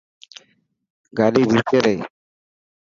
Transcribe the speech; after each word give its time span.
گاڏي 1.17 1.41
ڀيچي 1.51 1.77
رهي. 1.83 1.97